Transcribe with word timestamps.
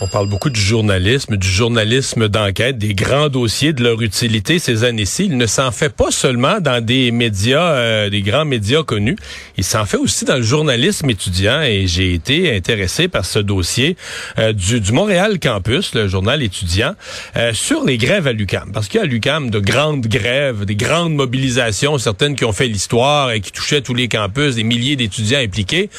On 0.00 0.06
parle 0.06 0.28
beaucoup 0.28 0.48
du 0.48 0.60
journalisme, 0.60 1.36
du 1.36 1.48
journalisme 1.48 2.28
d'enquête, 2.28 2.78
des 2.78 2.94
grands 2.94 3.28
dossiers, 3.28 3.72
de 3.72 3.82
leur 3.82 4.00
utilité 4.00 4.60
ces 4.60 4.84
années-ci. 4.84 5.24
Il 5.24 5.36
ne 5.36 5.46
s'en 5.46 5.72
fait 5.72 5.88
pas 5.88 6.12
seulement 6.12 6.60
dans 6.60 6.84
des 6.84 7.10
médias, 7.10 7.72
euh, 7.72 8.08
des 8.08 8.22
grands 8.22 8.44
médias 8.44 8.84
connus. 8.84 9.16
Il 9.56 9.64
s'en 9.64 9.86
fait 9.86 9.96
aussi 9.96 10.24
dans 10.24 10.36
le 10.36 10.42
journalisme 10.42 11.10
étudiant 11.10 11.62
et 11.62 11.88
j'ai 11.88 12.14
été 12.14 12.54
intéressé 12.54 13.08
par 13.08 13.24
ce 13.24 13.40
dossier 13.40 13.96
euh, 14.38 14.52
du, 14.52 14.80
du, 14.80 14.92
Montréal 14.92 15.40
Campus, 15.40 15.92
le 15.96 16.06
journal 16.06 16.44
étudiant, 16.44 16.94
euh, 17.36 17.52
sur 17.52 17.84
les 17.84 17.98
grèves 17.98 18.28
à 18.28 18.32
l'UCAM. 18.32 18.70
Parce 18.72 18.86
qu'il 18.86 18.98
y 18.98 19.00
a 19.00 19.04
à 19.04 19.08
l'UCAM 19.08 19.50
de 19.50 19.58
grandes 19.58 20.06
grèves, 20.06 20.64
des 20.64 20.76
grandes 20.76 21.14
mobilisations, 21.14 21.98
certaines 21.98 22.36
qui 22.36 22.44
ont 22.44 22.52
fait 22.52 22.68
l'histoire 22.68 23.32
et 23.32 23.40
qui 23.40 23.50
touchaient 23.50 23.82
tous 23.82 23.94
les 23.94 24.06
campus, 24.06 24.54
des 24.54 24.62
milliers 24.62 24.94
d'étudiants 24.94 25.40
impliqués. 25.40 25.90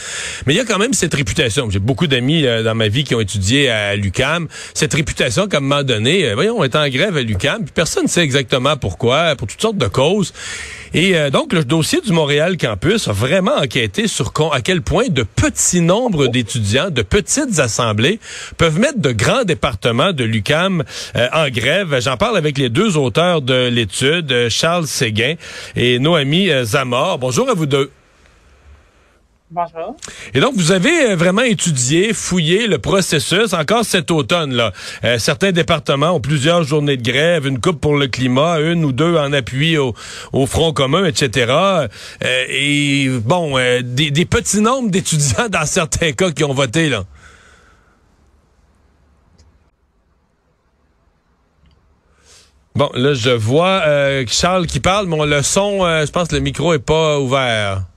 Mais 0.46 0.54
il 0.54 0.58
y 0.58 0.62
a 0.62 0.66
quand 0.66 0.80
même 0.80 0.94
cette 0.94 1.14
réputation. 1.14 1.70
J'ai 1.70 1.80
beaucoup 1.80 2.08
d'amis 2.08 2.44
dans 2.44 2.76
ma 2.76 2.88
vie 2.88 3.04
qui 3.04 3.14
ont 3.14 3.20
étudié 3.20 3.70
à 3.70 3.89
à 3.90 3.96
l'UCAM, 3.96 4.48
cette 4.74 4.94
réputation 4.94 5.48
qu'à 5.48 5.58
un 5.58 5.62
moment 5.62 5.84
donné, 5.84 6.26
euh, 6.26 6.36
voyons, 6.36 6.58
on 6.58 6.64
est 6.64 6.76
en 6.76 6.88
grève 6.90 7.18
à 7.18 7.22
l'UCAM, 7.22 7.66
personne 7.74 8.04
ne 8.04 8.10
sait 8.10 8.22
exactement 8.22 8.78
pourquoi, 8.78 9.36
pour 9.36 9.48
toutes 9.48 9.62
sortes 9.62 9.78
de 9.78 9.88
causes. 9.88 10.34
Et 10.94 11.16
euh, 11.16 11.30
donc, 11.30 11.54
le 11.54 11.64
dossier 11.64 12.02
du 12.02 12.12
Montréal 12.12 12.58
Campus 12.58 13.08
a 13.08 13.12
vraiment 13.12 13.56
enquêté 13.56 14.08
sur 14.08 14.32
à 14.52 14.62
quel 14.62 14.82
point 14.82 15.10
de 15.10 15.24
petits 15.24 15.82
nombres 15.82 16.28
d'étudiants, 16.28 16.90
de 16.90 17.02
petites 17.02 17.60
assemblées 17.60 18.20
peuvent 18.58 18.80
mettre 18.80 19.00
de 19.00 19.12
grands 19.12 19.44
départements 19.44 20.14
de 20.14 20.24
l'UCAM 20.24 20.84
euh, 21.16 21.28
en 21.34 21.50
grève. 21.50 22.00
J'en 22.00 22.18
parle 22.18 22.38
avec 22.38 22.58
les 22.58 22.70
deux 22.70 22.98
auteurs 22.98 23.42
de 23.42 23.68
l'étude, 23.68 24.50
Charles 24.50 24.88
Séguin 24.88 25.36
et 25.76 26.00
Noémie 26.00 26.50
Zamor. 26.64 27.20
Bonjour 27.20 27.50
à 27.50 27.54
vous 27.54 27.66
deux. 27.66 27.92
Bonjour. 29.52 29.96
Et 30.36 30.42
donc, 30.42 30.54
vous 30.58 30.72
avez 30.72 31.10
euh, 31.10 31.16
vraiment 31.16 31.42
étudié, 31.42 32.14
fouillé 32.14 32.68
le 32.68 32.78
processus 32.78 33.54
encore 33.54 33.84
cet 33.84 34.12
automne-là. 34.12 34.74
Euh, 35.04 35.18
certains 35.18 35.52
départements 35.52 36.12
ont 36.12 36.20
plusieurs 36.20 36.62
journées 36.62 36.98
de 36.98 37.02
grève, 37.02 37.48
une 37.48 37.60
coupe 37.60 37.82
pour 37.82 37.98
le 37.98 38.08
climat, 38.08 38.60
une 38.60 38.86
ou 38.86 38.92
deux 38.92 39.18
en 39.18 39.34
appui 39.34 39.76
au, 39.76 39.96
Front 40.46 40.72
commun, 40.72 41.04
etc. 41.04 41.52
Euh, 41.52 41.88
et 42.48 43.10
bon, 43.10 43.58
des, 43.82 44.12
des, 44.12 44.26
petits 44.26 44.62
nombres 44.62 44.92
d'étudiants 44.92 45.48
dans 45.50 45.66
certains 45.66 46.12
cas 46.12 46.30
qui 46.30 46.44
ont 46.44 46.54
voté, 46.54 46.90
là. 46.90 47.06
Bon, 52.76 52.92
là, 52.94 53.16
je 53.16 53.32
vois 53.32 53.84
Charles 54.28 54.68
qui 54.68 54.80
parle, 54.80 55.08
mais 55.08 55.26
le 55.26 55.42
son, 55.42 55.80
je 56.06 56.12
pense 56.12 56.28
que 56.28 56.36
le 56.36 56.42
micro 56.42 56.74
est 56.74 56.80
pas 56.80 57.20
ouvert. 57.20 57.89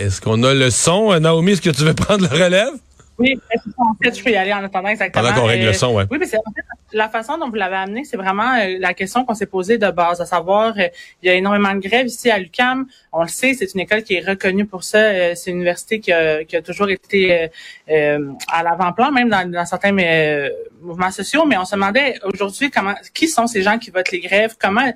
Est-ce 0.00 0.22
qu'on 0.22 0.42
a 0.44 0.54
le 0.54 0.70
son? 0.70 1.12
Euh, 1.12 1.18
Naomi, 1.18 1.52
est-ce 1.52 1.60
que 1.60 1.68
tu 1.68 1.84
veux 1.84 1.94
prendre 2.06 2.22
le 2.22 2.44
relève? 2.44 2.72
Oui, 3.18 3.38
en 3.76 3.94
fait, 4.02 4.16
je 4.16 4.24
peux 4.24 4.30
y 4.30 4.36
aller 4.36 4.50
en 4.50 4.64
attendant 4.64 4.88
exactement. 4.88 5.22
Pendant 5.22 5.42
qu'on 5.42 5.46
règle 5.46 5.66
le 5.66 5.74
son, 5.74 5.92
ouais. 5.92 6.04
Oui, 6.10 6.16
mais 6.18 6.24
c'est 6.24 6.38
en 6.38 6.52
fait, 6.56 6.62
la 6.94 7.10
façon 7.10 7.36
dont 7.36 7.50
vous 7.50 7.54
l'avez 7.56 7.76
amené, 7.76 8.04
c'est 8.04 8.16
vraiment 8.16 8.54
euh, 8.54 8.78
la 8.80 8.94
question 8.94 9.26
qu'on 9.26 9.34
s'est 9.34 9.44
posée 9.44 9.76
de 9.76 9.90
base, 9.90 10.22
à 10.22 10.24
savoir, 10.24 10.72
euh, 10.78 10.88
il 11.22 11.26
y 11.26 11.28
a 11.28 11.34
énormément 11.34 11.74
de 11.74 11.80
grèves 11.80 12.06
ici 12.06 12.30
à 12.30 12.38
l'UCAM. 12.38 12.86
On 13.12 13.20
le 13.20 13.28
sait, 13.28 13.52
c'est 13.52 13.74
une 13.74 13.80
école 13.80 14.02
qui 14.04 14.14
est 14.14 14.26
reconnue 14.26 14.64
pour 14.64 14.84
ça. 14.84 15.34
c'est 15.36 15.50
une 15.50 15.56
université 15.56 16.00
qui 16.00 16.12
a, 16.12 16.44
qui 16.44 16.56
a 16.56 16.62
toujours 16.62 16.88
été 16.88 17.50
à 17.86 18.62
l'avant-plan, 18.62 19.12
même 19.12 19.28
dans, 19.28 19.50
dans 19.50 19.66
certains 19.66 19.94
mouvements 20.80 21.10
sociaux. 21.10 21.44
Mais 21.44 21.58
on 21.58 21.66
se 21.66 21.74
demandait 21.74 22.18
aujourd'hui 22.24 22.70
comment, 22.70 22.94
qui 23.12 23.28
sont 23.28 23.46
ces 23.46 23.60
gens 23.60 23.78
qui 23.78 23.90
votent 23.90 24.12
les 24.12 24.20
grèves, 24.20 24.56
comment 24.58 24.90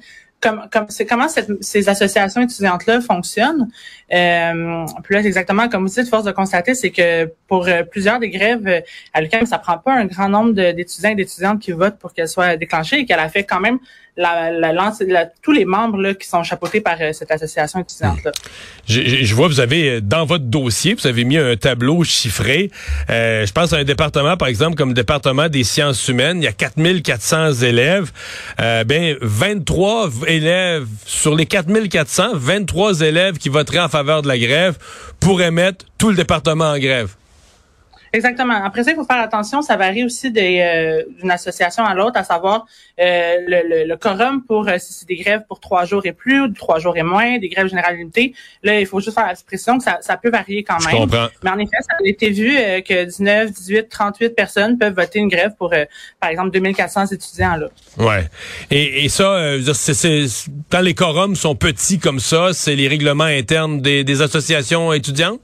c'est 0.88 1.06
comment 1.06 1.26
ces 1.60 1.88
associations 1.88 2.42
étudiantes-là 2.42 3.00
fonctionnent. 3.00 3.68
Euh, 4.12 4.84
puis 5.02 5.14
là, 5.14 5.20
exactement 5.20 5.68
comme 5.68 5.86
vous 5.86 5.94
dites, 5.94 6.08
force 6.08 6.24
de 6.24 6.32
constater, 6.32 6.74
c'est 6.74 6.90
que 6.90 7.30
pour 7.48 7.66
euh, 7.66 7.82
plusieurs 7.84 8.20
des 8.20 8.30
grèves 8.30 8.66
euh, 8.66 8.80
à 9.12 9.20
l'UQAM, 9.20 9.46
ça 9.46 9.58
prend 9.58 9.78
pas 9.78 9.94
un 9.94 10.04
grand 10.04 10.28
nombre 10.28 10.52
d'étudiants 10.52 11.10
et 11.10 11.14
d'étudiantes 11.14 11.60
qui 11.60 11.72
votent 11.72 11.98
pour 11.98 12.12
qu'elles 12.12 12.28
soient 12.28 12.56
déclenchées 12.56 13.00
et 13.00 13.06
qu'elle 13.06 13.18
a 13.18 13.28
fait 13.28 13.44
quand 13.44 13.60
même 13.60 13.78
la, 14.16 14.52
la, 14.52 14.92
tous 15.42 15.50
les 15.50 15.64
membres 15.64 15.98
là, 15.98 16.14
qui 16.14 16.28
sont 16.28 16.44
chapeautés 16.44 16.80
par 16.80 16.96
euh, 17.00 17.12
cette 17.12 17.32
association 17.32 17.80
étudiante-là. 17.80 18.30
Je, 18.86 19.00
je, 19.24 19.34
vois, 19.34 19.48
vous 19.48 19.58
avez 19.58 20.00
dans 20.00 20.24
votre 20.24 20.44
dossier, 20.44 20.94
vous 20.94 21.06
avez 21.08 21.24
mis 21.24 21.36
un 21.36 21.56
tableau 21.56 22.04
chiffré. 22.04 22.70
je 23.08 23.50
pense 23.52 23.72
à 23.72 23.78
un 23.78 23.84
département, 23.84 24.36
par 24.36 24.46
exemple, 24.46 24.76
comme 24.76 24.90
le 24.90 24.94
département 24.94 25.48
des 25.48 25.64
sciences 25.64 26.06
humaines, 26.06 26.38
il 26.38 26.44
y 26.44 26.48
a 26.48 26.52
4400 26.52 27.54
élèves. 27.62 28.12
ben, 28.58 29.16
23 29.20 30.10
sur 31.06 31.34
les 31.34 31.46
4400, 31.46 32.30
23 32.34 33.00
élèves 33.00 33.38
qui 33.38 33.48
voteraient 33.48 33.80
en 33.80 33.88
faveur 33.88 34.22
de 34.22 34.28
la 34.28 34.38
grève 34.38 34.76
pourraient 35.20 35.50
mettre 35.50 35.84
tout 35.98 36.10
le 36.10 36.16
département 36.16 36.70
en 36.70 36.78
grève. 36.78 37.14
Exactement. 38.14 38.64
Après 38.64 38.84
ça, 38.84 38.92
il 38.92 38.94
faut 38.94 39.04
faire 39.04 39.20
attention, 39.20 39.60
ça 39.60 39.76
varie 39.76 40.04
aussi 40.04 40.32
euh, 40.36 41.02
d'une 41.20 41.30
association 41.32 41.84
à 41.84 41.94
l'autre, 41.94 42.16
à 42.16 42.22
savoir 42.22 42.64
euh, 43.00 43.36
le, 43.46 43.84
le, 43.88 43.96
quorum 43.96 44.44
pour 44.46 44.68
euh, 44.68 44.76
si 44.78 44.92
c'est 44.92 45.08
des 45.08 45.16
grèves 45.16 45.42
pour 45.48 45.58
trois 45.58 45.84
jours 45.84 46.06
et 46.06 46.12
plus 46.12 46.42
ou 46.42 46.48
trois 46.48 46.78
jours 46.78 46.96
et 46.96 47.02
moins, 47.02 47.38
des 47.38 47.48
grèves 47.48 47.66
générales 47.66 47.96
limitées. 47.96 48.32
Là, 48.62 48.78
il 48.78 48.86
faut 48.86 49.00
juste 49.00 49.14
faire 49.14 49.26
la 49.26 49.34
que 49.34 49.82
ça, 49.82 49.98
ça 50.00 50.16
peut 50.16 50.30
varier 50.30 50.62
quand 50.62 50.78
même. 50.84 50.92
Je 50.92 50.96
comprends. 50.96 51.26
Mais 51.42 51.50
en 51.50 51.58
effet, 51.58 51.76
ça 51.80 51.96
a 51.98 52.08
été 52.08 52.30
vu 52.30 52.54
que 52.82 53.04
19, 53.04 53.50
18, 53.50 53.88
38 53.88 54.30
personnes 54.30 54.78
peuvent 54.78 54.94
voter 54.94 55.18
une 55.18 55.28
grève 55.28 55.52
pour, 55.58 55.74
par 56.20 56.30
exemple, 56.30 56.52
2400 56.52 57.06
étudiants. 57.06 57.56
Là. 57.56 57.66
Ouais. 57.98 58.28
Et, 58.70 59.04
et 59.04 59.08
ça, 59.08 59.56
c'est, 59.74 60.26
quand 60.70 60.80
les 60.80 60.94
quorums 60.94 61.34
sont 61.34 61.56
petits 61.56 61.98
comme 61.98 62.20
ça, 62.20 62.52
c'est 62.52 62.76
les 62.76 62.86
règlements 62.86 63.24
internes 63.24 63.80
des, 63.80 64.04
des 64.04 64.22
associations 64.22 64.92
étudiantes? 64.92 65.40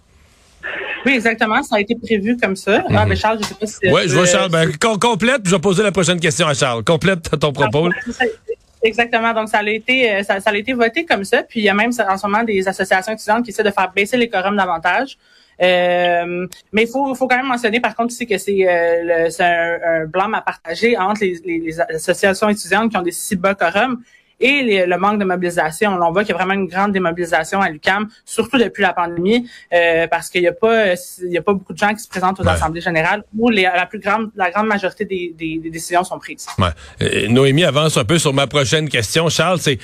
Oui, 1.07 1.13
exactement. 1.13 1.63
Ça 1.63 1.77
a 1.77 1.81
été 1.81 1.95
prévu 1.95 2.37
comme 2.37 2.57
ça. 2.57 2.85
Ah, 2.91 3.07
mais 3.07 3.17
Charles, 3.17 3.39
je 3.43 3.47
sais 3.47 3.55
pas 3.55 3.67
si... 3.67 3.79
Oui, 3.85 4.03
je 4.07 4.15
vois 4.15 4.27
Charles. 4.27 4.51
Ben, 4.51 4.71
complète, 4.77 5.43
puis 5.43 5.51
je 5.51 5.57
vais 5.57 5.61
poser 5.61 5.83
la 5.83 5.93
prochaine 5.93 6.21
question 6.21 6.47
à 6.47 6.55
Charles. 6.55 6.85
Complète 6.85 7.39
ton 7.39 7.53
propos. 7.53 7.89
Exactement. 8.83 9.33
Donc, 9.35 9.49
ça 9.49 9.59
a 9.59 9.69
été, 9.69 10.11
euh, 10.11 10.23
ça, 10.23 10.39
a 10.45 10.57
été 10.57 10.73
voté 10.73 11.05
comme 11.05 11.25
ça. 11.25 11.43
Puis, 11.43 11.61
il 11.61 11.65
y 11.65 11.69
a 11.69 11.75
même 11.75 11.91
en 12.09 12.17
ce 12.17 12.27
moment 12.27 12.43
des 12.43 12.67
associations 12.67 13.13
étudiantes 13.13 13.45
qui 13.45 13.51
essaient 13.51 13.63
de 13.63 13.71
faire 13.71 13.93
baisser 13.95 14.17
les 14.17 14.29
quorums 14.29 14.57
davantage. 14.57 15.19
Euh, 15.63 16.47
mais 16.73 16.85
il 16.85 16.89
faut, 16.89 17.15
faut 17.15 17.29
quand 17.29 17.37
même 17.37 17.47
mentionner, 17.47 17.81
par 17.81 17.95
contre, 17.95 18.15
aussi 18.15 18.27
que 18.27 18.39
c'est 18.39 18.67
euh, 18.67 19.29
un, 19.41 20.03
un 20.03 20.07
blâme 20.07 20.35
à 20.35 20.41
partager 20.41 20.97
entre 20.97 21.21
les, 21.23 21.39
les, 21.45 21.81
associations 21.81 22.49
étudiantes 22.49 22.91
qui 22.91 22.97
ont 22.97 23.03
des 23.03 23.13
si 23.13 23.37
bas 23.37 23.55
quorums 23.55 24.03
et 24.41 24.87
le 24.87 24.97
manque 24.99 25.19
de 25.21 25.25
mobilisation. 25.25 25.99
On 26.01 26.13
voit 26.13 26.25
qu'il 26.25 26.31
y 26.31 26.35
a 26.35 26.37
vraiment 26.37 26.55
une 26.55 26.67
grande 26.67 26.93
démobilisation 26.93 27.61
à 27.61 27.69
l'UCAM, 27.69 28.09
surtout 28.25 28.59
depuis 28.59 28.83
la 28.83 28.93
pandémie, 28.93 29.49
euh, 29.73 30.07
parce 30.09 30.29
qu'il 30.31 30.41
n'y 30.41 30.49
a 30.49 30.53
pas 30.53 30.95
il 31.23 31.33
y 31.33 31.39
a 31.39 31.43
pas 31.43 31.53
beaucoup 31.53 31.73
de 31.73 31.79
gens 31.79 31.93
qui 31.95 32.03
se 32.03 32.09
présentent 32.09 32.41
aux 32.41 32.49
assemblées 32.49 32.81
générales 32.81 33.23
où 33.37 33.51
les, 33.51 33.63
la 33.63 33.87
plus 33.87 33.99
grande 34.01 34.31
la 34.37 34.51
grande 34.51 34.67
majorité 34.67 35.05
des, 35.05 35.35
des, 35.37 35.59
des 35.59 35.71
décisions 35.71 36.05
sont 36.05 36.19
prises. 36.19 36.47
Ouais. 36.59 36.69
Euh, 37.03 37.29
Noémie 37.29 37.65
avance 37.65 37.97
un 37.97 38.05
peu 38.05 38.19
sur 38.19 38.33
ma 38.33 38.47
prochaine 38.47 38.89
question. 38.89 39.29
Charles, 39.29 39.61
c'est 39.61 39.79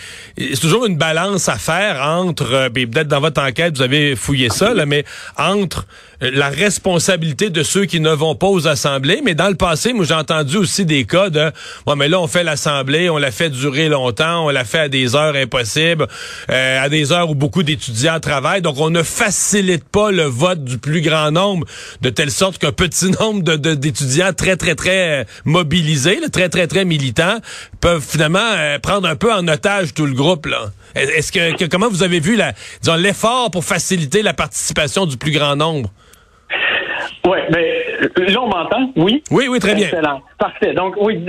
toujours 0.61 0.87
une 0.87 0.97
balance 0.97 1.49
à 1.49 1.56
faire 1.56 2.00
entre, 2.03 2.53
euh, 2.53 2.69
peut-être 2.71 3.09
dans 3.09 3.21
votre 3.21 3.43
enquête 3.43 3.77
vous 3.77 3.83
avez 3.83 4.17
fouillé 4.17 4.49
ça, 4.49 4.75
là, 4.75 4.87
mais 4.87 5.05
entre 5.37 5.87
euh, 6.23 6.31
la 6.33 6.49
responsabilité 6.49 7.50
de 7.50 7.62
ceux 7.62 7.84
qui 7.84 8.00
ne 8.00 8.11
vont 8.11 8.34
pas 8.34 8.47
aux 8.47 8.69
assemblées, 8.69 9.21
mais 9.23 9.34
dans 9.34 9.49
le 9.49 9.55
passé, 9.55 9.93
moi 9.93 10.05
j'ai 10.05 10.15
entendu 10.15 10.56
aussi 10.56 10.87
des 10.87 11.05
cas 11.05 11.31
de, 11.31 11.53
ouais, 11.87 11.97
mais 11.97 12.09
là 12.09 12.21
on 12.21 12.27
fait 12.27 12.44
l'assemblée, 12.44 13.11
on 13.11 13.19
la 13.19 13.31
fait 13.31 13.50
durer 13.50 13.88
longtemps 13.88 14.45
on 14.46 14.50
l'a 14.50 14.64
fait 14.64 14.78
à 14.78 14.88
des 14.88 15.14
heures 15.14 15.34
impossibles, 15.34 16.06
euh, 16.50 16.84
à 16.84 16.88
des 16.88 17.12
heures 17.12 17.30
où 17.30 17.34
beaucoup 17.34 17.62
d'étudiants 17.62 18.20
travaillent. 18.20 18.62
Donc, 18.62 18.76
on 18.78 18.90
ne 18.90 19.02
facilite 19.02 19.84
pas 19.88 20.10
le 20.10 20.24
vote 20.24 20.64
du 20.64 20.78
plus 20.78 21.00
grand 21.00 21.30
nombre, 21.30 21.66
de 22.00 22.10
telle 22.10 22.30
sorte 22.30 22.58
qu'un 22.58 22.72
petit 22.72 23.10
nombre 23.20 23.42
d'étudiants 23.56 24.32
très, 24.32 24.56
très, 24.56 24.74
très 24.74 25.20
euh, 25.20 25.24
mobilisés, 25.44 26.18
très, 26.32 26.48
très, 26.48 26.66
très 26.66 26.84
militants, 26.84 27.38
peuvent 27.81 28.04
finalement 28.06 28.38
euh, 28.56 28.78
prendre 28.78 29.08
un 29.08 29.16
peu 29.16 29.32
en 29.32 29.46
otage 29.48 29.94
tout 29.94 30.06
le 30.06 30.14
groupe. 30.14 30.46
Là. 30.46 30.66
Est-ce 30.94 31.32
que, 31.32 31.66
comment 31.66 31.88
vous 31.88 32.02
avez 32.02 32.20
vu 32.20 32.37
la, 32.37 32.52
l'effort 32.96 33.50
pour 33.50 33.64
faciliter 33.64 34.22
la 34.22 34.32
participation 34.32 35.06
du 35.06 35.16
plus 35.16 35.32
grand 35.32 35.56
nombre? 35.56 35.90
Oui, 37.26 37.38
mais 37.50 37.84
ben, 38.16 38.32
là, 38.32 38.40
on 38.40 38.49
m'entend, 38.49 38.92
oui? 38.96 39.22
Oui, 39.31 39.46
oui, 39.49 39.58
très 39.58 39.75
bien. 39.75 39.87
Excellent. 39.87 40.22
Parfait. 40.38 40.75
Donc, 40.75 40.94
oui, 40.99 41.25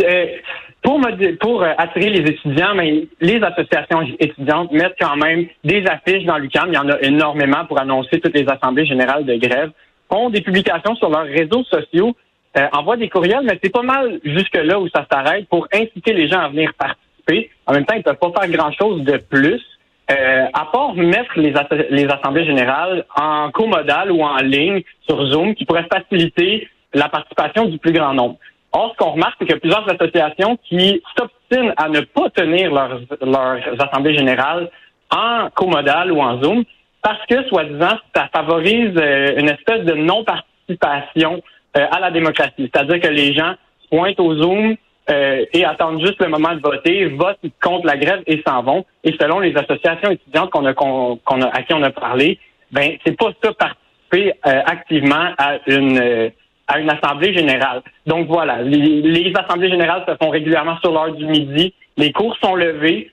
pour, 1.39 1.63
euh, 1.63 1.73
attirer 1.77 2.09
les 2.09 2.31
étudiants, 2.31 2.73
mais 2.75 3.07
les 3.19 3.41
associations 3.43 4.01
étudiantes 4.19 4.71
mettent 4.71 4.95
quand 4.99 5.17
même 5.17 5.47
des 5.63 5.83
affiches 5.85 6.23
dans 6.23 6.37
l'UQAM. 6.37 6.69
Il 6.69 6.75
y 6.75 6.77
en 6.77 6.89
a 6.89 7.01
énormément 7.01 7.65
pour 7.65 7.79
annoncer 7.79 8.19
toutes 8.21 8.35
les 8.35 8.47
assemblées 8.47 8.85
générales 8.85 9.25
de 9.25 9.35
grève. 9.35 9.71
Ont 10.09 10.29
des 10.29 10.41
publications 10.41 10.95
sur 10.95 11.09
leurs 11.09 11.25
réseaux 11.25 11.63
sociaux, 11.65 12.15
euh, 12.57 12.67
envoient 12.71 12.95
des 12.95 13.09
courriels, 13.09 13.43
mais 13.43 13.59
c'est 13.61 13.71
pas 13.71 13.81
mal 13.81 14.19
jusque 14.23 14.55
là 14.55 14.79
où 14.79 14.87
ça 14.87 15.05
s'arrête 15.11 15.47
pour 15.49 15.67
inciter 15.73 16.13
les 16.13 16.29
gens 16.29 16.39
à 16.39 16.47
venir 16.47 16.71
participer. 16.77 17.49
En 17.65 17.73
même 17.73 17.85
temps, 17.85 17.95
ils 17.97 18.03
peuvent 18.03 18.15
pas 18.15 18.31
faire 18.39 18.49
grand-chose 18.49 19.03
de 19.03 19.17
plus. 19.17 19.61
Euh, 20.09 20.45
à 20.53 20.65
part 20.71 20.95
mettre 20.95 21.37
les, 21.37 21.53
les 21.89 22.05
assemblées 22.05 22.45
générales 22.45 23.03
en 23.13 23.51
comodal 23.51 24.09
ou 24.09 24.21
en 24.21 24.37
ligne 24.37 24.81
sur 25.05 25.21
Zoom, 25.25 25.53
qui 25.53 25.65
pourrait 25.65 25.87
faciliter 25.91 26.69
la 26.93 27.09
participation 27.09 27.65
du 27.65 27.77
plus 27.77 27.91
grand 27.91 28.13
nombre 28.13 28.37
Or, 28.77 28.91
ce 28.94 28.97
qu'on 28.97 29.13
remarque, 29.13 29.38
c'est 29.39 29.45
qu'il 29.45 29.56
y 29.56 29.57
a 29.57 29.59
plusieurs 29.59 29.89
associations 29.89 30.56
qui 30.69 31.01
s'obstinent 31.18 31.74
à 31.77 31.89
ne 31.89 32.01
pas 32.01 32.29
tenir 32.29 32.71
leurs, 32.71 33.00
leurs 33.21 33.81
assemblées 33.81 34.15
générales 34.15 34.69
en 35.09 35.50
comodal 35.56 36.12
ou 36.12 36.21
en 36.21 36.39
Zoom 36.44 36.63
parce 37.01 37.25
que, 37.25 37.44
soi-disant, 37.47 37.97
ça 38.15 38.29
favorise 38.31 38.94
euh, 38.97 39.33
une 39.38 39.50
espèce 39.50 39.83
de 39.83 39.94
non-participation 39.94 41.41
euh, 41.75 41.88
à 41.89 42.00
la 42.00 42.12
démocratie. 42.12 42.69
C'est-à-dire 42.71 43.00
que 43.00 43.07
les 43.07 43.33
gens 43.33 43.56
pointent 43.89 44.19
au 44.19 44.35
Zoom 44.35 44.75
euh, 45.09 45.45
et 45.53 45.65
attendent 45.65 46.06
juste 46.06 46.21
le 46.21 46.30
moment 46.30 46.53
de 46.53 46.62
voter, 46.62 47.06
votent 47.06 47.39
contre 47.63 47.88
la 47.88 47.97
grève 47.97 48.21
et 48.27 48.44
s'en 48.45 48.62
vont. 48.62 48.85
Et 49.03 49.15
selon 49.19 49.39
les 49.39 49.56
associations 49.57 50.12
étudiantes 50.12 50.51
qu'on 50.51 50.65
a, 50.68 50.73
a, 50.73 51.57
à 51.57 51.63
qui 51.63 51.73
on 51.73 51.81
a 51.81 51.89
parlé, 51.89 52.38
ben 52.71 52.91
c'est 53.03 53.18
pas 53.18 53.31
ça 53.44 53.53
participer 53.53 54.33
activement 54.44 55.33
à 55.39 55.57
une 55.65 56.31
à 56.67 56.79
une 56.79 56.89
assemblée 56.89 57.33
générale. 57.33 57.81
Donc 58.05 58.27
voilà, 58.27 58.61
les, 58.61 59.33
assemblées 59.35 59.69
générales 59.69 60.03
se 60.07 60.15
font 60.21 60.29
régulièrement 60.29 60.77
sur 60.79 60.91
l'heure 60.91 61.13
du 61.13 61.25
midi. 61.25 61.73
Les 61.97 62.11
cours 62.11 62.35
sont 62.43 62.55
levés 62.55 63.11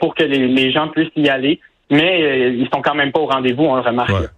pour 0.00 0.14
que 0.14 0.24
les, 0.24 0.72
gens 0.72 0.88
puissent 0.88 1.10
y 1.16 1.28
aller, 1.28 1.60
mais 1.90 2.52
ils 2.54 2.68
sont 2.72 2.82
quand 2.82 2.94
même 2.94 3.12
pas 3.12 3.20
au 3.20 3.26
rendez-vous, 3.26 3.64
on 3.64 3.76
le 3.76 3.82
remarque. 3.82 4.30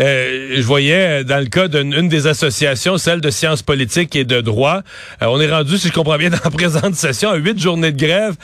Euh, 0.00 0.56
je 0.56 0.62
voyais 0.62 1.20
euh, 1.20 1.24
dans 1.24 1.38
le 1.38 1.46
cas 1.46 1.68
d'une 1.68 2.08
des 2.08 2.26
associations, 2.26 2.98
celle 2.98 3.20
de 3.20 3.30
sciences 3.30 3.62
politiques 3.62 4.14
et 4.16 4.24
de 4.24 4.40
droit, 4.40 4.82
euh, 5.22 5.26
on 5.26 5.40
est 5.40 5.50
rendu, 5.50 5.76
si 5.78 5.88
je 5.88 5.92
comprends 5.92 6.16
bien, 6.16 6.30
dans 6.30 6.38
la 6.42 6.50
présente 6.50 6.94
session, 6.94 7.30
à 7.30 7.36
huit 7.36 7.58
journées 7.58 7.92
de 7.92 7.98
grève. 7.98 8.36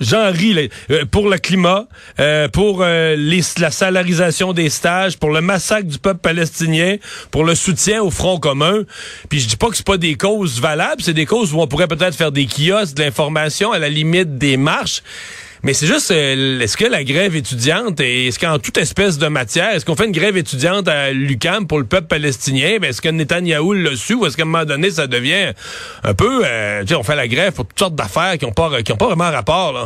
J'en 0.00 0.30
ris 0.30 0.70
pour 1.10 1.28
le 1.28 1.38
climat, 1.38 1.86
pour 2.52 2.84
les, 2.84 3.40
la 3.58 3.70
salarisation 3.70 4.52
des 4.52 4.68
stages, 4.68 5.18
pour 5.18 5.30
le 5.30 5.40
massacre 5.40 5.86
du 5.86 5.98
peuple 5.98 6.20
palestinien, 6.20 6.96
pour 7.30 7.44
le 7.44 7.54
soutien 7.54 8.02
au 8.02 8.10
Front 8.10 8.38
commun. 8.38 8.82
Puis 9.28 9.40
je 9.40 9.48
dis 9.48 9.56
pas 9.56 9.68
que 9.68 9.76
c'est 9.76 9.86
pas 9.86 9.96
des 9.96 10.14
causes 10.14 10.60
valables, 10.60 11.02
c'est 11.02 11.14
des 11.14 11.26
causes 11.26 11.54
où 11.54 11.60
on 11.60 11.66
pourrait 11.66 11.88
peut-être 11.88 12.14
faire 12.14 12.32
des 12.32 12.46
kiosques, 12.46 12.96
de 12.96 13.02
l'information, 13.02 13.72
à 13.72 13.78
la 13.78 13.88
limite 13.88 14.38
des 14.38 14.56
marches. 14.56 15.02
Mais 15.62 15.74
c'est 15.74 15.86
juste, 15.86 16.10
euh, 16.10 16.60
est-ce 16.60 16.76
que 16.76 16.86
la 16.86 17.04
grève 17.04 17.36
étudiante, 17.36 18.00
est-ce 18.00 18.38
qu'en 18.38 18.58
toute 18.58 18.78
espèce 18.78 19.18
de 19.18 19.28
matière, 19.28 19.70
est-ce 19.70 19.84
qu'on 19.84 19.94
fait 19.94 20.06
une 20.06 20.12
grève 20.12 20.38
étudiante 20.38 20.88
à 20.88 21.12
l'UCAM 21.12 21.66
pour 21.66 21.78
le 21.78 21.84
peuple 21.84 22.06
palestinien? 22.06 22.78
Ben, 22.80 22.88
est-ce 22.88 23.02
que 23.02 23.10
Netanyahou 23.10 23.74
l'a 23.74 23.94
su 23.94 24.14
ou 24.14 24.24
est-ce 24.24 24.38
qu'à 24.38 24.44
un 24.44 24.46
moment 24.46 24.64
donné, 24.64 24.90
ça 24.90 25.06
devient 25.06 25.52
un 26.02 26.14
peu, 26.14 26.42
euh, 26.46 26.80
tu 26.80 26.88
sais, 26.88 26.94
on 26.94 27.02
fait 27.02 27.16
la 27.16 27.28
grève 27.28 27.52
pour 27.54 27.66
toutes 27.66 27.78
sortes 27.78 27.94
d'affaires 27.94 28.38
qui 28.38 28.46
n'ont 28.46 28.52
pas, 28.52 28.82
qui 28.82 28.94
pas 28.94 29.06
vraiment 29.06 29.30
rapport, 29.30 29.72
là? 29.72 29.84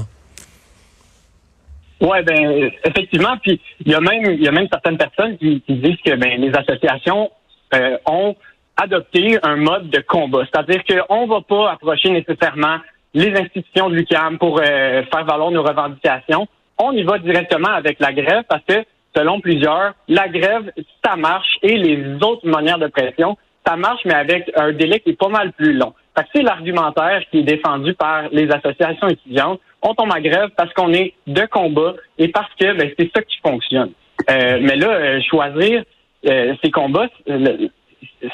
Ouais, 2.00 2.22
ben 2.22 2.70
effectivement, 2.84 3.36
puis 3.42 3.60
il 3.84 3.92
y 3.92 3.94
a 3.94 4.00
même 4.00 4.32
il 4.32 4.42
y 4.42 4.48
a 4.48 4.52
même 4.52 4.66
certaines 4.70 4.98
personnes 4.98 5.38
qui, 5.38 5.62
disent 5.68 5.96
que 6.04 6.14
ben 6.16 6.40
les 6.40 6.52
associations 6.54 7.30
euh, 7.72 7.96
ont 8.04 8.36
adopté 8.76 9.38
un 9.42 9.56
mode 9.56 9.90
de 9.90 10.00
combat, 10.00 10.42
c'est-à-dire 10.52 10.82
qu'on 10.84 11.26
va 11.26 11.40
pas 11.40 11.72
approcher 11.72 12.10
nécessairement 12.10 12.78
les 13.14 13.32
institutions 13.38 13.88
de 13.88 13.94
l'UQAM 13.94 14.38
pour 14.38 14.60
euh, 14.60 15.02
faire 15.04 15.24
valoir 15.24 15.50
nos 15.50 15.62
revendications. 15.62 16.46
On 16.78 16.92
y 16.92 17.04
va 17.04 17.18
directement 17.18 17.68
avec 17.68 18.00
la 18.00 18.12
grève 18.12 18.42
parce 18.48 18.64
que, 18.68 18.84
selon 19.16 19.40
plusieurs, 19.40 19.94
la 20.08 20.28
grève, 20.28 20.72
ça 21.04 21.14
marche 21.14 21.58
et 21.62 21.76
les 21.76 22.16
autres 22.22 22.46
manières 22.46 22.78
de 22.78 22.88
pression, 22.88 23.38
ça 23.64 23.76
marche, 23.76 24.02
mais 24.04 24.14
avec 24.14 24.50
un 24.56 24.72
délai 24.72 25.00
qui 25.00 25.10
est 25.10 25.18
pas 25.18 25.28
mal 25.28 25.52
plus 25.52 25.72
long. 25.72 25.94
c'est 26.34 26.42
l'argumentaire 26.42 27.22
qui 27.30 27.38
est 27.38 27.44
défendu 27.44 27.94
par 27.94 28.24
les 28.32 28.50
associations 28.50 29.08
étudiantes. 29.08 29.60
On 29.80 29.94
tombe 29.94 30.12
à 30.12 30.20
grève 30.20 30.50
parce 30.56 30.72
qu'on 30.74 30.92
est 30.92 31.14
de 31.26 31.46
combat 31.46 31.94
et 32.18 32.28
parce 32.28 32.52
que 32.58 32.76
ben, 32.76 32.90
c'est 32.98 33.10
ça 33.14 33.22
qui 33.22 33.38
fonctionne. 33.38 33.92
Euh, 34.30 34.58
mais 34.60 34.76
là, 34.76 34.88
euh, 34.88 35.20
choisir 35.22 35.84
ces 36.24 36.70
combats, 36.70 37.08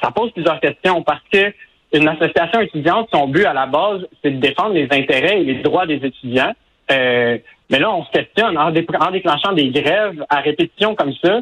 ça 0.00 0.12
pose 0.12 0.30
plusieurs 0.30 0.60
questions 0.60 1.02
parce 1.02 1.22
que 1.32 1.52
une 1.92 2.08
association 2.08 2.60
étudiante, 2.60 3.08
son 3.12 3.28
but 3.28 3.44
à 3.44 3.52
la 3.52 3.66
base, 3.66 4.06
c'est 4.22 4.30
de 4.30 4.40
défendre 4.40 4.74
les 4.74 4.88
intérêts 4.90 5.40
et 5.40 5.44
les 5.44 5.62
droits 5.62 5.86
des 5.86 5.96
étudiants. 5.96 6.52
Euh, 6.90 7.38
mais 7.68 7.78
là, 7.78 7.92
on 7.92 8.04
se 8.04 8.10
questionne 8.10 8.56
en, 8.58 8.70
déclenchant 8.70 9.52
des 9.52 9.70
grèves 9.70 10.24
à 10.28 10.40
répétition 10.40 10.94
comme 10.94 11.12
ça 11.22 11.40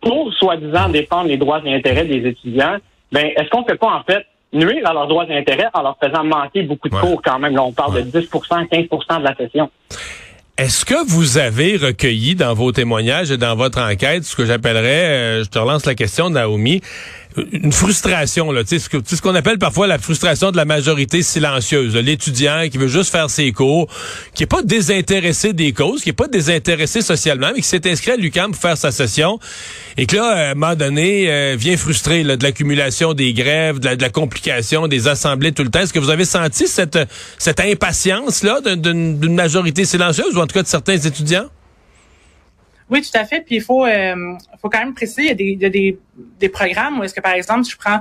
pour 0.00 0.32
soi-disant 0.34 0.88
défendre 0.88 1.28
les 1.28 1.36
droits 1.36 1.60
et 1.64 1.74
intérêts 1.74 2.04
des 2.04 2.28
étudiants. 2.28 2.76
Ben, 3.12 3.26
est-ce 3.36 3.48
qu'on 3.48 3.60
ne 3.60 3.66
peut 3.66 3.76
pas 3.76 3.92
en 3.92 4.02
fait 4.04 4.26
nuire 4.52 4.86
à 4.88 4.92
leurs 4.92 5.06
droits 5.06 5.26
et 5.28 5.36
intérêts 5.36 5.68
en 5.74 5.82
leur 5.82 5.96
faisant 6.02 6.24
manquer 6.24 6.62
beaucoup 6.62 6.88
de 6.88 6.94
cours 6.94 7.22
quand 7.22 7.38
même? 7.38 7.54
Là, 7.54 7.62
on 7.62 7.72
parle 7.72 8.04
de 8.04 8.20
10% 8.20 8.68
15% 8.68 9.18
de 9.18 9.24
la 9.24 9.34
session. 9.34 9.70
Est-ce 10.58 10.84
que 10.84 11.08
vous 11.08 11.38
avez 11.38 11.76
recueilli 11.76 12.34
dans 12.34 12.52
vos 12.52 12.72
témoignages 12.72 13.30
et 13.30 13.36
dans 13.36 13.54
votre 13.54 13.80
enquête 13.80 14.24
ce 14.24 14.34
que 14.34 14.44
j'appellerais, 14.44 15.04
euh, 15.04 15.44
je 15.44 15.48
te 15.48 15.58
relance 15.60 15.86
la 15.86 15.94
question, 15.94 16.30
Naomi, 16.30 16.80
une 17.52 17.72
frustration, 17.72 18.52
là, 18.52 18.64
tu 18.64 18.78
sais, 18.78 18.88
ce 19.04 19.22
qu'on 19.22 19.34
appelle 19.34 19.58
parfois 19.58 19.86
la 19.86 19.98
frustration 19.98 20.50
de 20.50 20.56
la 20.56 20.64
majorité 20.64 21.22
silencieuse, 21.22 21.94
l'étudiant 21.96 22.68
qui 22.70 22.78
veut 22.78 22.88
juste 22.88 23.10
faire 23.10 23.30
ses 23.30 23.52
cours, 23.52 23.88
qui 24.34 24.42
est 24.44 24.46
pas 24.46 24.62
désintéressé 24.62 25.52
des 25.52 25.72
causes, 25.72 26.02
qui 26.02 26.10
est 26.10 26.14
pas 26.14 26.28
désintéressé 26.28 27.02
socialement, 27.02 27.50
mais 27.54 27.62
qui 27.62 27.68
s'est 27.68 27.90
inscrit 27.90 28.12
à 28.12 28.16
l'UQAM 28.16 28.52
pour 28.52 28.60
faire 28.60 28.76
sa 28.76 28.90
session, 28.90 29.38
et 29.96 30.06
que 30.06 30.16
là, 30.16 30.26
à 30.26 30.50
un 30.50 30.54
moment 30.54 30.74
donné, 30.74 31.30
euh, 31.30 31.56
vient 31.58 31.76
frustré 31.76 32.22
de 32.22 32.42
l'accumulation 32.42 33.14
des 33.14 33.32
grèves, 33.32 33.78
de 33.78 34.00
la, 34.00 34.10
complication 34.10 34.88
des 34.88 35.06
assemblées 35.06 35.52
tout 35.52 35.62
le 35.62 35.70
temps. 35.70 35.80
Est-ce 35.80 35.92
que 35.92 35.98
vous 35.98 36.10
avez 36.10 36.24
senti 36.24 36.66
cette, 36.66 36.98
cette 37.38 37.60
impatience-là 37.60 38.60
d'une 38.76 39.34
majorité 39.34 39.84
silencieuse, 39.84 40.36
ou 40.36 40.40
en 40.40 40.46
tout 40.46 40.54
cas 40.54 40.62
de 40.62 40.68
certains 40.68 40.98
étudiants? 40.98 41.48
Oui, 42.90 43.02
tout 43.02 43.16
à 43.18 43.24
fait. 43.24 43.40
Puis 43.40 43.56
il 43.56 43.62
faut, 43.62 43.84
euh, 43.84 44.34
faut 44.60 44.68
quand 44.68 44.78
même 44.78 44.94
préciser, 44.94 45.22
il 45.22 45.28
y 45.28 45.30
a 45.30 45.34
des, 45.34 45.44
il 45.44 45.62
y 45.62 45.66
a 45.66 45.70
des, 45.70 45.98
des 46.38 46.48
programmes 46.48 46.98
où 46.98 47.04
est-ce 47.04 47.14
que, 47.14 47.20
par 47.20 47.32
exemple, 47.32 47.68
je 47.68 47.76
prends 47.76 48.00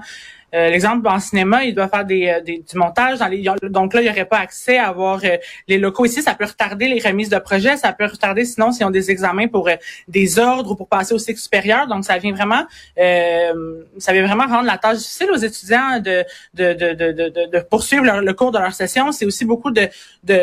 euh, 0.53 0.69
l'exemple 0.69 1.07
en 1.07 1.19
cinéma, 1.19 1.65
il 1.65 1.75
doit 1.75 1.89
faire 1.89 2.05
des, 2.05 2.27
euh, 2.27 2.41
des, 2.41 2.59
du 2.59 2.77
montage. 2.77 3.19
Dans 3.19 3.27
les, 3.27 3.43
donc 3.63 3.93
là, 3.93 4.01
il 4.01 4.05
n'y 4.05 4.09
aurait 4.09 4.25
pas 4.25 4.39
accès 4.39 4.77
à 4.77 4.87
avoir 4.87 5.19
euh, 5.23 5.37
les 5.67 5.77
locaux 5.77 6.05
ici. 6.05 6.21
Ça 6.21 6.35
peut 6.35 6.45
retarder 6.45 6.87
les 6.87 6.99
remises 6.99 7.29
de 7.29 7.37
projets. 7.37 7.75
Ça 7.75 7.91
peut 7.91 8.05
retarder 8.05 8.45
sinon 8.45 8.71
s'ils 8.71 8.85
ont 8.85 8.89
des 8.89 9.11
examens 9.11 9.47
pour 9.47 9.69
des 10.07 10.39
ordres 10.39 10.71
ou 10.71 10.75
pour 10.75 10.87
passer 10.87 11.13
au 11.13 11.17
cycle 11.17 11.39
supérieur. 11.39 11.87
Donc 11.87 12.05
ça 12.05 12.17
vient 12.17 12.33
vraiment, 12.33 12.65
ça 12.95 14.13
vient 14.13 14.25
vraiment 14.25 14.47
rendre 14.47 14.65
la 14.65 14.77
tâche 14.77 14.97
difficile 14.97 15.29
aux 15.31 15.37
étudiants 15.37 15.99
de 15.99 16.23
de, 16.53 16.73
de, 16.73 16.93
de, 16.93 17.29
de 17.51 17.59
poursuivre 17.59 18.05
le 18.21 18.33
cours 18.33 18.51
de 18.51 18.59
leur 18.59 18.73
session. 18.73 19.11
C'est 19.11 19.25
aussi 19.25 19.45
beaucoup 19.45 19.71
de, 19.71 19.87
de, 20.23 20.39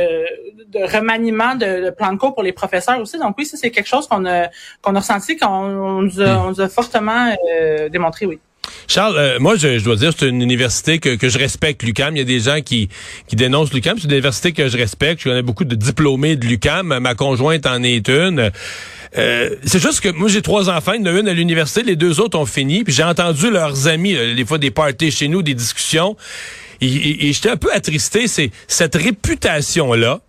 de 0.69 0.97
remaniement 0.97 1.55
de, 1.55 1.87
de 1.87 1.91
plans 1.91 2.13
de 2.13 2.19
cours 2.19 2.35
pour 2.35 2.43
les 2.43 2.53
professeurs 2.53 3.01
aussi. 3.01 3.19
Donc 3.19 3.37
oui, 3.39 3.47
ça 3.47 3.57
c'est 3.57 3.71
quelque 3.71 3.89
chose 3.89 4.07
qu'on 4.07 4.27
a 4.27 4.49
qu'on 4.83 4.95
a 4.95 5.01
ressenti, 5.01 5.37
qu'on 5.37 6.03
nous, 6.03 6.21
a, 6.21 6.51
nous 6.51 6.61
a 6.61 6.69
fortement 6.69 7.35
démontré, 7.91 8.27
oui. 8.27 8.39
Charles, 8.87 9.17
euh, 9.17 9.39
moi, 9.41 9.57
je, 9.57 9.83
dois 9.83 9.97
dire, 9.97 10.13
c'est 10.17 10.29
une 10.29 10.43
université 10.43 10.99
que, 10.99 11.17
que 11.17 11.29
je 11.29 11.39
respecte, 11.39 11.83
l'UCAM. 11.83 12.17
Il 12.17 12.19
y 12.19 12.23
a 12.23 12.25
des 12.25 12.41
gens 12.41 12.61
qui, 12.61 12.89
qui 13.27 13.37
dénoncent 13.37 13.73
l'UCAM. 13.73 13.97
C'est 13.99 14.05
une 14.05 14.13
université 14.13 14.53
que 14.53 14.69
je 14.69 14.77
respecte. 14.77 15.23
Je 15.23 15.29
connais 15.29 15.43
beaucoup 15.43 15.65
de 15.65 15.75
diplômés 15.75 16.37
de 16.37 16.47
l'UCAM. 16.47 16.99
Ma 16.99 17.15
conjointe 17.15 17.67
en 17.67 17.83
est 17.83 18.09
une. 18.09 18.51
Euh, 19.17 19.51
c'est 19.65 19.81
juste 19.81 20.01
que 20.01 20.11
moi, 20.11 20.29
j'ai 20.29 20.43
trois 20.43 20.69
enfants. 20.69 20.93
Il 20.93 21.01
y 21.01 21.09
en 21.09 21.15
a 21.15 21.19
une 21.19 21.29
à 21.29 21.35
l'université. 21.35 21.83
Les 21.83 21.97
deux 21.97 22.21
autres 22.21 22.39
ont 22.39 22.47
fini. 22.47 22.85
Puis 22.85 22.93
j'ai 22.93 23.05
entendu 23.05 23.51
leurs 23.51 23.89
amis, 23.89 24.15
des 24.15 24.45
fois 24.45 24.59
des 24.59 24.71
parties 24.71 25.11
chez 25.11 25.29
nous, 25.29 25.43
des 25.43 25.55
discussions. 25.55 26.17
Et, 26.81 27.29
et 27.29 27.33
j'étais 27.33 27.51
un 27.51 27.57
peu 27.57 27.73
attristé. 27.73 28.29
C'est 28.29 28.51
cette 28.69 28.97
réputation-là 28.97 30.21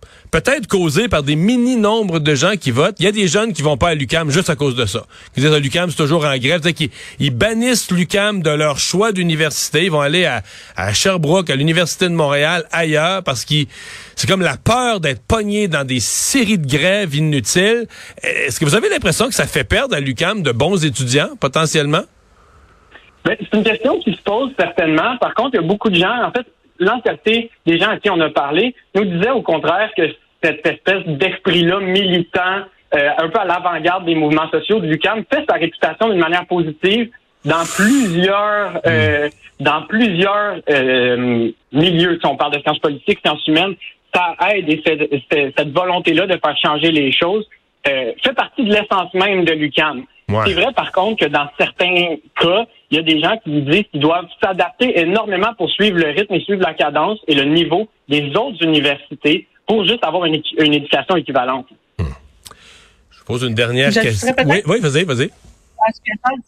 peut-être 0.42 0.66
causé 0.66 1.08
par 1.08 1.22
des 1.22 1.34
mini-nombres 1.34 2.18
de 2.18 2.34
gens 2.34 2.56
qui 2.60 2.70
votent. 2.70 2.96
Il 2.98 3.06
y 3.06 3.08
a 3.08 3.12
des 3.12 3.26
jeunes 3.26 3.54
qui 3.54 3.62
vont 3.62 3.78
pas 3.78 3.88
à 3.88 3.94
l'UCAM 3.94 4.28
juste 4.28 4.50
à 4.50 4.54
cause 4.54 4.76
de 4.76 4.84
ça. 4.84 5.04
Qui 5.32 5.40
disent 5.40 5.50
à 5.50 5.56
ah, 5.56 5.58
l'UCAM, 5.58 5.88
c'est 5.88 5.96
toujours 5.96 6.26
en 6.26 6.36
grève. 6.36 6.60
Ils, 6.78 6.90
ils 7.18 7.30
bannissent 7.30 7.90
l'UCAM 7.90 8.42
de 8.42 8.50
leur 8.50 8.78
choix 8.78 9.12
d'université. 9.12 9.84
Ils 9.84 9.90
vont 9.90 10.02
aller 10.02 10.26
à, 10.26 10.92
Sherbrooke, 10.92 11.48
à 11.48 11.56
l'Université 11.56 12.04
de 12.04 12.14
Montréal, 12.14 12.64
ailleurs, 12.70 13.22
parce 13.22 13.46
qu'ils 13.46 13.66
c'est 14.14 14.28
comme 14.28 14.42
la 14.42 14.58
peur 14.58 15.00
d'être 15.00 15.22
pogné 15.26 15.68
dans 15.68 15.84
des 15.84 16.00
séries 16.00 16.58
de 16.58 16.66
grèves 16.66 17.14
inutiles. 17.14 17.86
Est-ce 18.22 18.60
que 18.60 18.66
vous 18.66 18.74
avez 18.74 18.90
l'impression 18.90 19.28
que 19.28 19.34
ça 19.34 19.46
fait 19.46 19.64
perdre 19.64 19.96
à 19.96 20.00
l'UCAM 20.00 20.42
de 20.42 20.52
bons 20.52 20.84
étudiants, 20.84 21.30
potentiellement? 21.40 22.02
Ben, 23.24 23.36
c'est 23.40 23.56
une 23.56 23.64
question 23.64 23.98
qui 24.00 24.12
se 24.12 24.20
pose 24.20 24.50
certainement. 24.58 25.16
Par 25.16 25.32
contre, 25.32 25.54
il 25.54 25.62
y 25.62 25.64
a 25.64 25.66
beaucoup 25.66 25.88
de 25.88 25.96
gens, 25.96 26.22
en 26.22 26.30
fait, 26.30 26.46
l'entièreté 26.78 27.50
des 27.64 27.78
gens 27.78 27.88
à 27.88 27.96
qui 27.96 28.10
on 28.10 28.20
a 28.20 28.28
parlé 28.28 28.74
nous 28.94 29.06
disaient 29.06 29.30
au 29.30 29.40
contraire 29.40 29.90
que 29.96 30.02
cette 30.42 30.66
espèce 30.66 31.04
d'esprit-là 31.06 31.80
militant, 31.80 32.64
euh, 32.94 33.08
un 33.18 33.28
peu 33.28 33.40
à 33.40 33.44
l'avant-garde 33.44 34.04
des 34.04 34.14
mouvements 34.14 34.48
sociaux 34.50 34.80
de 34.80 34.86
l'UQAM, 34.86 35.24
fait 35.32 35.44
sa 35.48 35.56
réputation 35.56 36.08
d'une 36.08 36.18
manière 36.18 36.46
positive 36.46 37.10
dans 37.44 37.64
plusieurs 37.76 38.80
euh, 38.86 39.28
dans 39.60 39.82
plusieurs 39.82 40.56
euh, 40.68 41.50
milieux. 41.72 42.18
Si 42.20 42.26
on 42.26 42.36
parle 42.36 42.56
de 42.56 42.60
sciences 42.60 42.78
politiques, 42.78 43.20
sciences 43.24 43.46
humaines, 43.46 43.74
ça 44.14 44.34
aide 44.50 44.68
et 44.68 44.82
cette 45.56 45.72
volonté-là 45.72 46.26
de 46.26 46.38
faire 46.42 46.56
changer 46.58 46.90
les 46.90 47.12
choses 47.12 47.46
fait 47.84 48.32
partie 48.34 48.64
de 48.64 48.72
l'essence 48.72 49.14
même 49.14 49.44
de 49.44 49.52
l'UQAM. 49.52 50.04
C'est 50.28 50.54
vrai, 50.54 50.72
par 50.74 50.90
contre, 50.90 51.24
que 51.24 51.30
dans 51.30 51.46
certains 51.56 52.16
cas, 52.40 52.66
il 52.90 52.96
y 52.96 52.98
a 52.98 53.02
des 53.02 53.20
gens 53.20 53.36
qui 53.44 53.60
disent 53.62 53.84
qu'ils 53.92 54.00
doivent 54.00 54.26
s'adapter 54.42 54.98
énormément 54.98 55.54
pour 55.56 55.70
suivre 55.70 55.98
le 55.98 56.08
rythme 56.08 56.34
et 56.34 56.40
suivre 56.40 56.62
la 56.62 56.74
cadence 56.74 57.20
et 57.28 57.34
le 57.34 57.44
niveau 57.44 57.88
des 58.08 58.34
autres 58.36 58.62
universités 58.62 59.46
pour 59.66 59.84
juste 59.84 60.04
avoir 60.04 60.24
une, 60.24 60.40
éducation 60.58 61.16
équivalente. 61.16 61.66
Hmm. 61.98 62.04
Je 63.10 63.24
pose 63.24 63.42
une 63.42 63.54
dernière 63.54 63.92
question. 63.92 64.34
Oui, 64.46 64.62
oui, 64.66 64.80
vas-y, 64.80 65.04
vas-y. 65.04 65.30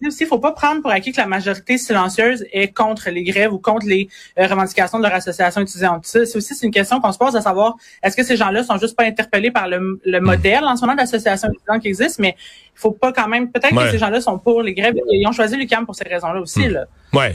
aussi, 0.06 0.26
faut 0.26 0.38
pas 0.38 0.52
prendre 0.52 0.80
pour 0.82 0.90
acquis 0.90 1.12
que 1.12 1.20
la 1.20 1.26
majorité 1.26 1.78
silencieuse 1.78 2.44
est 2.52 2.68
contre 2.68 3.10
les 3.10 3.24
grèves 3.24 3.52
ou 3.52 3.58
contre 3.58 3.86
les 3.86 4.08
euh, 4.38 4.46
revendications 4.46 4.98
de 4.98 5.02
leur 5.02 5.14
association 5.14 5.60
étudiante. 5.62 6.06
C'est 6.06 6.36
aussi 6.36 6.54
une 6.62 6.70
question 6.70 7.00
qu'on 7.00 7.12
se 7.12 7.18
pose 7.18 7.34
à 7.34 7.40
savoir, 7.40 7.76
est-ce 8.02 8.16
que 8.16 8.24
ces 8.24 8.36
gens-là 8.36 8.62
sont 8.62 8.78
juste 8.78 8.96
pas 8.96 9.04
interpellés 9.04 9.50
par 9.50 9.68
le, 9.68 10.00
le 10.04 10.20
modèle 10.20 10.64
en 10.64 10.76
ce 10.76 10.82
moment 10.82 10.94
d'association 10.94 11.48
étudiante 11.48 11.82
qui 11.82 11.88
existe, 11.88 12.20
mais 12.20 12.36
il 12.38 12.80
faut 12.80 12.92
pas 12.92 13.12
quand 13.12 13.28
même, 13.28 13.50
peut-être 13.50 13.76
que 13.76 13.90
ces 13.90 13.98
gens-là 13.98 14.20
sont 14.20 14.38
pour 14.38 14.62
les 14.62 14.74
grèves. 14.74 14.94
Ils 15.10 15.26
ont 15.26 15.32
choisi 15.32 15.56
l'UQAM 15.56 15.84
pour 15.84 15.96
ces 15.96 16.08
raisons-là 16.08 16.40
aussi, 16.40 16.68
hmm. 16.68 16.72
là. 16.72 16.84
Ouais. 17.12 17.34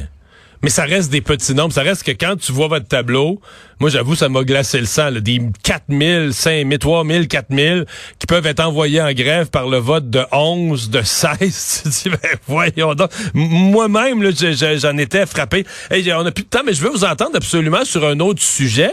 Mais 0.63 0.69
ça 0.69 0.83
reste 0.83 1.11
des 1.11 1.21
petits 1.21 1.53
nombres. 1.53 1.73
Ça 1.73 1.83
reste 1.83 2.03
que 2.03 2.11
quand 2.11 2.37
tu 2.37 2.51
vois 2.51 2.67
votre 2.67 2.87
tableau, 2.87 3.39
moi, 3.83 3.89
j'avoue, 3.89 4.15
ça 4.15 4.29
m'a 4.29 4.43
glacé 4.43 4.79
le 4.79 4.85
sang. 4.85 5.09
Là, 5.09 5.19
des 5.19 5.41
4 5.63 5.83
000, 5.89 6.31
5 6.31 6.65
000, 6.65 6.77
3 6.77 7.05
000, 7.05 7.25
4 7.25 7.45
000 7.49 7.79
qui 8.17 8.27
peuvent 8.27 8.45
être 8.45 8.61
envoyés 8.61 9.01
en 9.01 9.11
grève 9.11 9.49
par 9.49 9.67
le 9.67 9.77
vote 9.77 10.09
de 10.09 10.23
11, 10.31 10.89
de 10.89 11.01
16. 11.01 12.03
ben, 12.05 12.17
voyons 12.47 12.95
donc. 12.95 13.09
Moi-même, 13.33 14.23
j'en 14.33 14.97
étais 14.97 15.25
frappé. 15.25 15.65
On 15.91 16.25
a 16.25 16.31
plus 16.31 16.43
de 16.43 16.49
temps, 16.49 16.61
mais 16.65 16.73
je 16.73 16.81
veux 16.81 16.91
vous 16.91 17.03
entendre 17.03 17.35
absolument 17.35 17.83
sur 17.83 18.07
un 18.07 18.21
autre 18.21 18.41
sujet. 18.41 18.91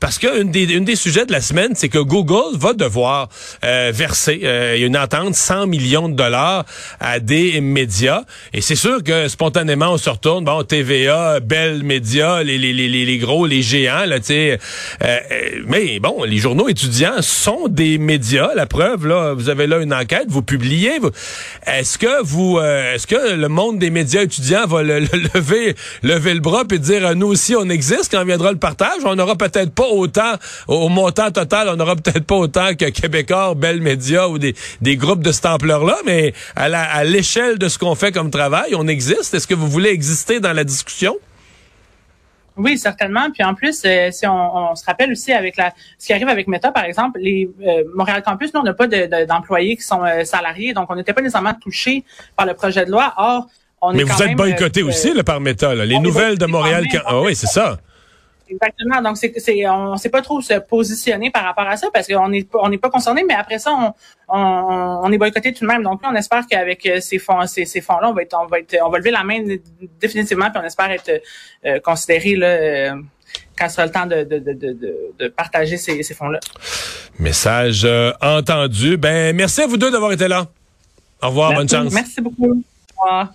Parce 0.00 0.18
que 0.18 0.40
une 0.40 0.50
des, 0.50 0.64
une 0.72 0.86
des 0.86 0.96
sujets 0.96 1.26
de 1.26 1.32
la 1.32 1.42
semaine, 1.42 1.72
c'est 1.74 1.90
que 1.90 1.98
Google 1.98 2.56
va 2.56 2.72
devoir 2.72 3.28
euh, 3.62 3.90
verser 3.92 4.40
euh, 4.44 4.78
une 4.78 4.96
entente 4.96 5.34
100 5.34 5.66
millions 5.66 6.08
de 6.08 6.14
dollars 6.14 6.64
à 6.98 7.20
des 7.20 7.60
médias. 7.60 8.22
Et 8.54 8.62
c'est 8.62 8.74
sûr 8.74 9.02
que 9.04 9.28
spontanément, 9.28 9.92
on 9.92 9.98
se 9.98 10.08
retourne, 10.08 10.46
bon, 10.46 10.62
TVA, 10.62 11.09
Bell 11.42 11.82
Media, 11.82 12.42
les, 12.42 13.18
gros, 13.18 13.46
les 13.46 13.62
géants, 13.62 14.04
là, 14.06 14.16
euh, 14.30 14.56
euh, 15.02 15.18
mais 15.66 15.98
bon, 15.98 16.24
les 16.24 16.38
journaux 16.38 16.68
étudiants 16.68 17.20
sont 17.20 17.68
des 17.68 17.98
médias. 17.98 18.50
La 18.54 18.66
preuve, 18.66 19.06
là, 19.06 19.34
vous 19.34 19.48
avez 19.48 19.66
là 19.66 19.78
une 19.78 19.92
enquête, 19.92 20.26
vous 20.28 20.42
publiez. 20.42 20.92
Est-ce 21.66 21.98
que 21.98 22.22
vous, 22.22 22.58
euh, 22.58 22.94
est-ce 22.94 23.06
que 23.06 23.34
le 23.34 23.48
monde 23.48 23.78
des 23.78 23.90
médias 23.90 24.22
étudiants 24.22 24.66
va 24.66 24.82
le, 24.82 25.00
lever, 25.34 25.74
lever 26.02 26.34
le 26.34 26.40
bras 26.40 26.64
et 26.70 26.78
dire 26.78 27.14
nous 27.16 27.28
aussi 27.28 27.56
on 27.56 27.68
existe 27.68 28.12
quand 28.12 28.24
viendra 28.24 28.52
le 28.52 28.58
partage? 28.58 29.02
On 29.04 29.16
n'aura 29.16 29.36
peut-être 29.36 29.72
pas 29.72 29.88
autant 29.88 30.34
au, 30.68 30.88
montant 30.88 31.30
total, 31.30 31.68
on 31.68 31.76
n'aura 31.76 31.96
peut-être 31.96 32.24
pas 32.24 32.36
autant 32.36 32.74
que 32.74 32.86
Québécois, 32.90 33.54
Bell 33.56 33.80
Média 33.80 34.28
ou 34.28 34.38
des, 34.38 34.54
des 34.80 34.96
groupes 34.96 35.22
de 35.22 35.32
cette 35.32 35.46
ampleur-là, 35.46 35.96
mais 36.06 36.34
à 36.56 37.04
l'échelle 37.04 37.58
de 37.58 37.68
ce 37.68 37.78
qu'on 37.78 37.94
fait 37.94 38.12
comme 38.12 38.30
travail, 38.30 38.74
on 38.74 38.86
existe. 38.86 39.34
Est-ce 39.34 39.46
que 39.46 39.54
vous 39.54 39.68
voulez 39.68 39.90
exister 39.90 40.40
dans 40.40 40.52
la 40.52 40.64
discussion 40.64 40.99
oui, 42.60 42.78
certainement. 42.78 43.30
Puis 43.32 43.42
en 43.42 43.54
plus, 43.54 43.82
euh, 43.84 44.10
si 44.10 44.26
on, 44.26 44.74
se 44.74 44.84
rappelle 44.84 45.12
aussi 45.12 45.32
avec 45.32 45.56
la, 45.56 45.72
ce 45.98 46.06
qui 46.06 46.12
arrive 46.12 46.28
avec 46.28 46.46
Meta, 46.46 46.72
par 46.72 46.84
exemple, 46.84 47.18
les 47.20 47.48
euh, 47.62 47.84
Montréal 47.94 48.22
Campus, 48.22 48.52
nous, 48.52 48.60
on 48.60 48.64
n'a 48.64 48.74
pas 48.74 48.86
d'employés 48.86 49.76
qui 49.76 49.82
sont 49.82 50.04
euh, 50.04 50.24
salariés, 50.24 50.72
donc 50.72 50.90
on 50.90 50.96
n'était 50.96 51.12
pas 51.12 51.22
nécessairement 51.22 51.54
touchés 51.54 52.04
par 52.36 52.46
le 52.46 52.54
projet 52.54 52.84
de 52.84 52.90
loi. 52.90 53.14
Or, 53.16 53.46
on 53.80 53.92
Mais 53.92 54.02
est 54.02 54.04
vous 54.04 54.22
êtes 54.22 54.36
boycotté 54.36 54.82
aussi 54.82 55.14
là, 55.14 55.24
par 55.24 55.40
Meta. 55.40 55.74
Là. 55.74 55.86
Les 55.86 55.98
nouvelles 55.98 56.38
de 56.38 56.46
Montréal. 56.46 56.84
Ah 57.06 57.20
oui, 57.20 57.34
c'est 57.34 57.46
ça. 57.46 57.78
Exactement. 58.50 59.00
Donc, 59.00 59.16
c'est, 59.16 59.32
c'est, 59.38 59.68
on 59.68 59.96
sait 59.96 60.08
pas 60.08 60.22
trop 60.22 60.40
se 60.40 60.54
positionner 60.54 61.30
par 61.30 61.44
rapport 61.44 61.66
à 61.66 61.76
ça 61.76 61.88
parce 61.92 62.08
qu'on 62.08 62.28
n'est 62.28 62.46
on 62.54 62.68
n'est 62.68 62.78
pas 62.78 62.90
concerné, 62.90 63.22
mais 63.26 63.34
après 63.34 63.58
ça, 63.60 63.72
on, 63.72 63.94
on, 64.28 65.00
on 65.04 65.12
est 65.12 65.18
boycotté 65.18 65.52
tout 65.52 65.64
de 65.64 65.70
même. 65.70 65.84
Donc, 65.84 66.00
on 66.04 66.14
espère 66.14 66.44
qu'avec 66.48 66.84
euh, 66.86 67.00
ces 67.00 67.18
fonds, 67.18 67.46
ces, 67.46 67.64
ces 67.64 67.80
fonds-là, 67.80 68.10
on 68.10 68.12
va 68.12 68.22
être, 68.22 68.36
on 68.36 68.46
va 68.46 68.58
être, 68.58 68.76
on 68.84 68.90
va 68.90 68.98
lever 68.98 69.12
la 69.12 69.22
main 69.22 69.38
définitivement, 70.00 70.50
puis 70.50 70.60
on 70.62 70.66
espère 70.66 70.90
être 70.90 71.22
euh, 71.64 71.78
considéré 71.80 72.34
là. 72.36 72.46
Euh, 72.46 72.94
quand 73.56 73.68
ce 73.68 73.76
sera 73.76 73.86
le 73.86 73.92
temps 73.92 74.06
de, 74.06 74.24
de, 74.24 74.38
de, 74.38 74.52
de, 74.52 74.96
de 75.18 75.28
partager 75.28 75.76
ces, 75.76 76.02
ces 76.02 76.14
fonds-là. 76.14 76.40
Message 77.18 77.86
entendu. 78.20 78.96
Ben, 78.96 79.36
merci 79.36 79.60
à 79.60 79.66
vous 79.66 79.76
deux 79.76 79.90
d'avoir 79.90 80.12
été 80.12 80.26
là. 80.26 80.46
Au 81.22 81.28
revoir, 81.28 81.52
bonne 81.52 81.68
chance. 81.68 81.92
Merci 81.92 82.20
beaucoup. 82.20 82.64
Au 82.96 83.02
revoir. 83.02 83.28